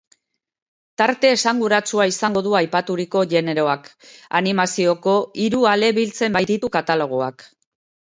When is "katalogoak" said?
6.79-7.47